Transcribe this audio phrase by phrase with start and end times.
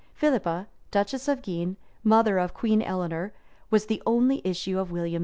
[0.15, 3.33] Philippa, duchess of Guienne, mother of Queen Eleanor,
[3.69, 5.19] was the only issue of William IV.